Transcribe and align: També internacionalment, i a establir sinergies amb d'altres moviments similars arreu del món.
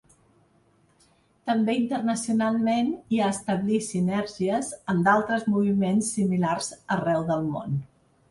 També 1.49 1.73
internacionalment, 1.79 2.87
i 3.17 3.19
a 3.25 3.27
establir 3.35 3.81
sinergies 3.89 4.71
amb 4.95 5.05
d'altres 5.09 5.47
moviments 5.57 6.09
similars 6.17 6.71
arreu 6.97 7.29
del 7.31 7.45
món. 7.53 7.77